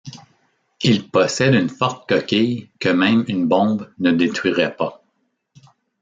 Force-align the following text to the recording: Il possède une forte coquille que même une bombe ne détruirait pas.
Il 0.81 1.11
possède 1.11 1.53
une 1.53 1.69
forte 1.69 2.09
coquille 2.09 2.71
que 2.79 2.89
même 2.89 3.23
une 3.27 3.47
bombe 3.47 3.87
ne 3.99 4.09
détruirait 4.09 4.75
pas. 4.75 5.03